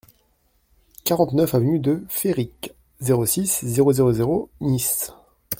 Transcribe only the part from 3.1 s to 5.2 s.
six, zéro zéro zéro, Nice